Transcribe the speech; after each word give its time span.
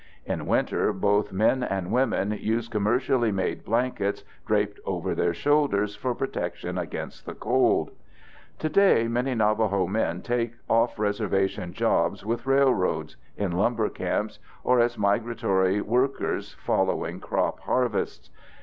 In 0.25 0.47
winter, 0.47 0.91
both 0.93 1.31
men 1.31 1.61
and 1.61 1.91
women 1.91 2.31
use 2.31 2.67
commercially 2.67 3.31
made 3.31 3.63
blankets 3.63 4.23
draped 4.47 4.79
over 4.83 5.13
their 5.13 5.31
shoulders 5.35 5.95
for 5.95 6.15
protection 6.15 6.75
against 6.75 7.27
the 7.27 7.35
cold. 7.35 7.91
Today 8.57 9.07
many 9.07 9.35
Navajo 9.35 9.85
men 9.85 10.23
take 10.23 10.53
off 10.67 10.97
reservation 10.97 11.71
jobs 11.71 12.25
with 12.25 12.47
railroads, 12.47 13.15
in 13.37 13.51
lumber 13.51 13.89
camps, 13.89 14.39
or 14.63 14.79
as 14.79 14.97
migratory 14.97 15.81
workers 15.81 16.55
following 16.59 17.19
crop 17.19 17.59
harvests. 17.59 18.31